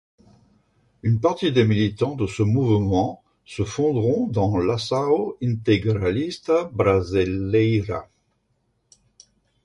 [1.03, 8.09] Une partie des militants de ce mouvement se fondront dans l'Ação Integralista Brasileira.